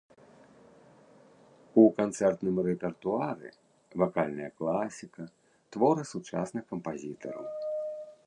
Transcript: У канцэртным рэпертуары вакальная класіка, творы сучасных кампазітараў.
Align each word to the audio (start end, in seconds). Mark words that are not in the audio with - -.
У 1.81 1.83
канцэртным 1.99 2.55
рэпертуары 2.67 3.49
вакальная 4.03 4.49
класіка, 4.61 5.23
творы 5.75 6.03
сучасных 6.13 6.63
кампазітараў. 6.71 7.45